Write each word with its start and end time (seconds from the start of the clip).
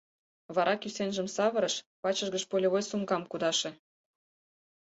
Вара 0.55 0.73
кӱсенжым 0.81 1.27
савырыш, 1.35 1.75
вачыж 2.03 2.27
гыч 2.35 2.43
полевой 2.51 2.83
сумкам 2.89 3.23
кудаше. 3.31 3.71